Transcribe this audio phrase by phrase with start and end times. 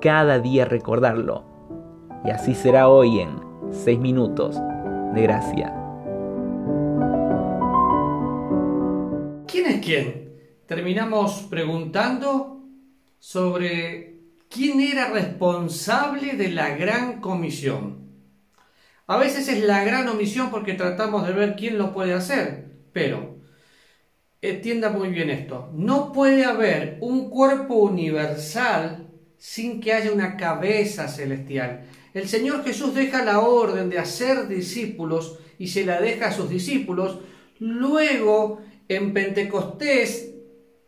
[0.00, 1.44] cada día recordarlo.
[2.24, 4.56] Y así será hoy en 6 minutos
[5.14, 5.74] de gracia.
[9.46, 10.32] ¿Quién es quién?
[10.66, 12.62] Terminamos preguntando
[13.18, 18.00] sobre quién era responsable de la gran comisión.
[19.06, 23.38] A veces es la gran omisión porque tratamos de ver quién lo puede hacer, pero
[24.40, 29.09] entienda muy bien esto, no puede haber un cuerpo universal
[29.40, 31.86] sin que haya una cabeza celestial.
[32.12, 36.50] El Señor Jesús deja la orden de hacer discípulos y se la deja a sus
[36.50, 37.20] discípulos.
[37.58, 40.34] Luego, en Pentecostés,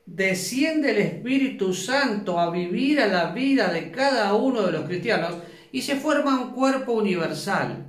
[0.05, 5.34] desciende el Espíritu Santo a vivir a la vida de cada uno de los cristianos
[5.73, 7.86] y se forma un cuerpo universal.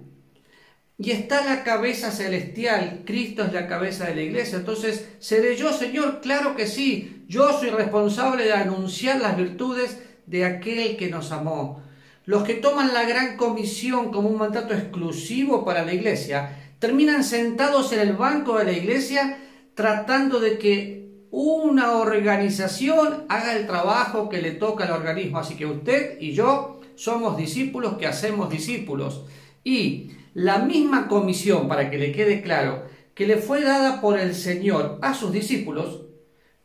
[0.97, 4.59] Y está la cabeza celestial, Cristo es la cabeza de la iglesia.
[4.59, 6.21] Entonces, ¿seré yo, Señor?
[6.21, 7.25] Claro que sí.
[7.27, 11.81] Yo soy responsable de anunciar las virtudes de aquel que nos amó.
[12.25, 17.91] Los que toman la gran comisión como un mandato exclusivo para la iglesia, terminan sentados
[17.93, 19.37] en el banco de la iglesia
[19.75, 25.39] tratando de que una organización haga el trabajo que le toca al organismo.
[25.39, 29.25] Así que usted y yo somos discípulos que hacemos discípulos.
[29.63, 32.85] Y la misma comisión, para que le quede claro,
[33.15, 36.01] que le fue dada por el Señor a sus discípulos,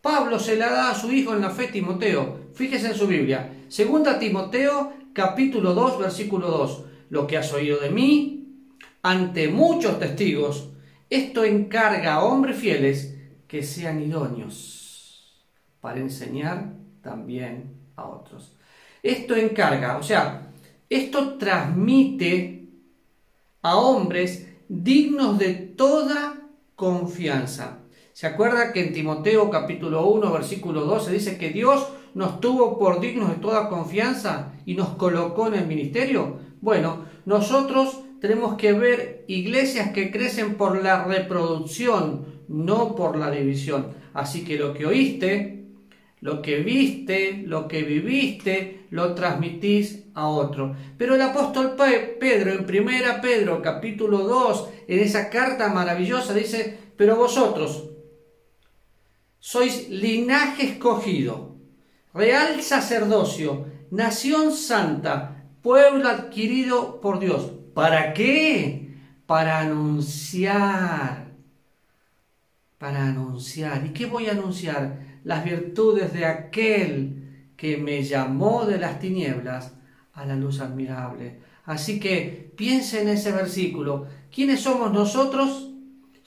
[0.08, 2.38] Pablo se la da a su hijo en la fe Timoteo.
[2.54, 3.52] Fíjese en su Biblia.
[3.68, 6.84] Segunda Timoteo, capítulo 2, versículo 2.
[7.10, 8.64] Lo que has oído de mí,
[9.02, 10.70] ante muchos testigos,
[11.10, 15.44] esto encarga a hombres fieles que sean idóneos
[15.82, 18.56] para enseñar también a otros.
[19.02, 20.52] Esto encarga, o sea,
[20.88, 22.66] esto transmite
[23.60, 26.40] a hombres dignos de toda
[26.76, 27.80] confianza.
[28.18, 32.98] ¿Se acuerda que en Timoteo capítulo 1 versículo 12 dice que Dios nos tuvo por
[32.98, 36.40] dignos de toda confianza y nos colocó en el ministerio?
[36.60, 43.86] Bueno, nosotros tenemos que ver iglesias que crecen por la reproducción, no por la división.
[44.14, 45.66] Así que lo que oíste,
[46.20, 50.74] lo que viste, lo que viviste, lo transmitís a otro.
[50.96, 51.76] Pero el apóstol
[52.18, 57.90] Pedro, en primera Pedro capítulo 2, en esa carta maravillosa, dice, pero vosotros,
[59.38, 61.56] sois linaje escogido,
[62.12, 67.52] real sacerdocio, nación santa, pueblo adquirido por Dios.
[67.74, 68.96] ¿Para qué?
[69.26, 71.28] Para anunciar.
[72.78, 73.86] Para anunciar.
[73.86, 75.20] ¿Y qué voy a anunciar?
[75.24, 79.74] Las virtudes de aquel que me llamó de las tinieblas
[80.12, 81.40] a la luz admirable.
[81.64, 84.06] Así que piense en ese versículo.
[84.34, 85.70] ¿Quiénes somos nosotros?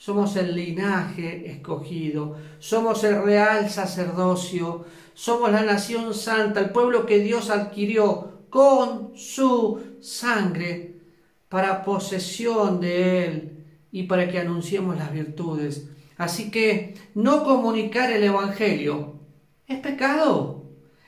[0.04, 7.20] Somos el linaje escogido, somos el real sacerdocio, somos la nación santa, el pueblo que
[7.20, 10.96] Dios adquirió con su sangre
[11.48, 15.88] para posesión de Él y para que anunciemos las virtudes.
[16.16, 19.20] Así que no comunicar el Evangelio
[19.68, 20.64] es pecado,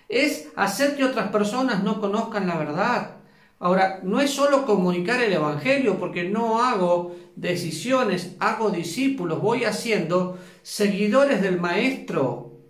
[0.09, 3.17] es hacer que otras personas no conozcan la verdad,
[3.59, 10.39] Ahora, no es solo comunicar el Evangelio, porque no hago decisiones, hago discípulos, voy haciendo
[10.63, 12.61] seguidores del Maestro.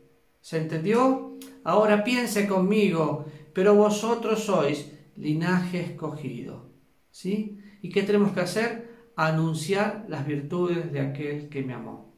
[0.41, 1.37] ¿Se entendió?
[1.65, 6.71] Ahora piense conmigo, pero vosotros sois linaje escogido.
[7.11, 7.59] ¿Sí?
[7.81, 8.91] ¿Y qué tenemos que hacer?
[9.17, 12.12] Anunciar las virtudes de aquel que me amó.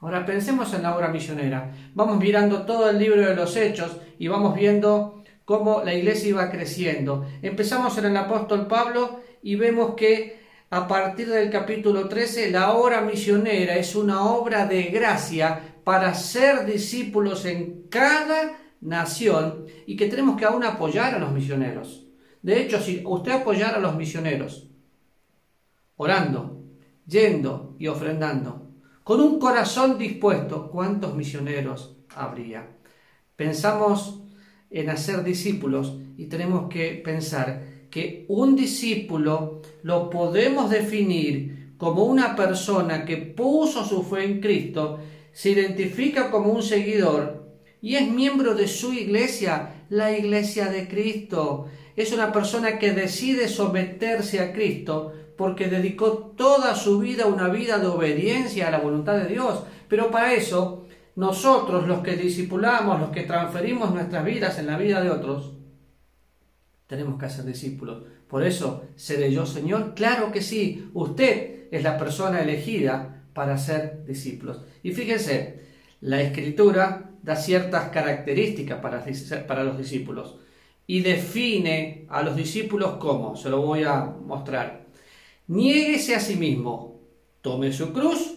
[0.00, 1.74] Ahora pensemos en la obra misionera.
[1.94, 5.15] Vamos mirando todo el libro de los Hechos y vamos viendo
[5.46, 7.24] cómo la iglesia iba creciendo.
[7.40, 13.00] Empezamos en el apóstol Pablo y vemos que a partir del capítulo 13 la obra
[13.00, 20.36] misionera es una obra de gracia para ser discípulos en cada nación y que tenemos
[20.36, 22.04] que aún apoyar a los misioneros.
[22.42, 24.68] De hecho, si usted apoyara a los misioneros,
[25.96, 26.64] orando,
[27.06, 28.72] yendo y ofrendando,
[29.04, 32.66] con un corazón dispuesto, ¿cuántos misioneros habría?
[33.36, 34.25] Pensamos
[34.70, 42.34] en hacer discípulos y tenemos que pensar que un discípulo lo podemos definir como una
[42.34, 44.98] persona que puso su fe en Cristo,
[45.32, 47.46] se identifica como un seguidor
[47.80, 51.66] y es miembro de su iglesia, la iglesia de Cristo.
[51.94, 57.48] es una persona que decide someterse a Cristo porque dedicó toda su vida a una
[57.48, 59.64] vida de obediencia a la voluntad de Dios.
[59.88, 60.85] Pero para eso,
[61.16, 65.54] nosotros los que discipulamos, los que transferimos nuestras vidas en la vida de otros,
[66.86, 68.04] tenemos que ser discípulos.
[68.28, 69.94] Por eso, ¿seré yo Señor?
[69.94, 70.90] Claro que sí.
[70.94, 74.62] Usted es la persona elegida para ser discípulos.
[74.82, 75.60] Y fíjense,
[76.00, 79.04] la escritura da ciertas características para,
[79.46, 80.38] para los discípulos
[80.86, 84.86] y define a los discípulos como, se lo voy a mostrar.
[85.48, 87.00] Niéguese a sí mismo,
[87.40, 88.36] tome su cruz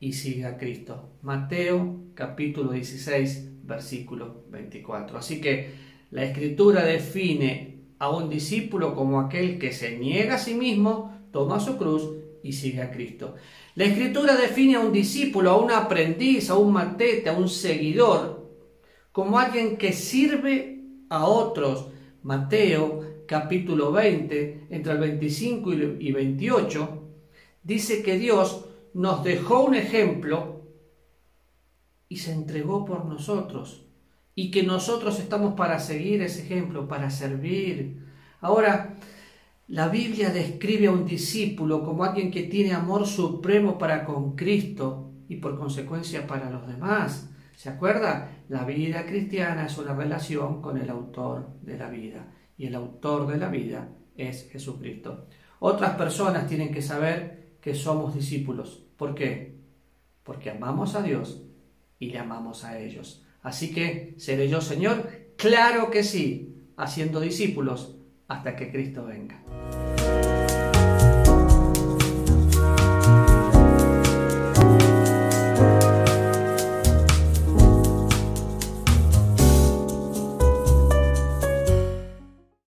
[0.00, 1.10] y siga a Cristo.
[1.22, 5.18] Mateo capítulo 16, versículo 24.
[5.18, 5.70] Así que
[6.10, 11.58] la escritura define a un discípulo como aquel que se niega a sí mismo, toma
[11.58, 12.08] su cruz
[12.42, 13.34] y sigue a Cristo.
[13.74, 18.52] La escritura define a un discípulo, a un aprendiz, a un matete, a un seguidor,
[19.10, 21.88] como alguien que sirve a otros.
[22.22, 27.02] Mateo capítulo 20, entre el 25 y 28,
[27.62, 30.58] dice que Dios nos dejó un ejemplo
[32.08, 33.84] y se entregó por nosotros.
[34.34, 38.06] Y que nosotros estamos para seguir ese ejemplo, para servir.
[38.40, 38.94] Ahora,
[39.66, 45.10] la Biblia describe a un discípulo como alguien que tiene amor supremo para con Cristo
[45.28, 47.30] y por consecuencia para los demás.
[47.56, 48.30] ¿Se acuerda?
[48.48, 53.26] La vida cristiana es una relación con el autor de la vida y el autor
[53.26, 55.26] de la vida es Jesucristo.
[55.58, 58.84] Otras personas tienen que saber que somos discípulos.
[58.96, 59.58] ¿Por qué?
[60.22, 61.42] Porque amamos a Dios
[61.98, 63.24] y le amamos a ellos.
[63.42, 65.10] Así que, ¿seré yo Señor?
[65.36, 67.96] Claro que sí, haciendo discípulos
[68.26, 69.42] hasta que Cristo venga.